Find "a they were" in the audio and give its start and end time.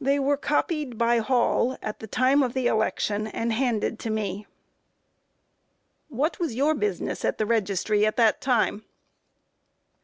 0.00-0.36